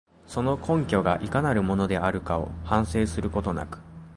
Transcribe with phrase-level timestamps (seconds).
[0.25, 3.77] その根拠がいかなるものであるかを反省することなく、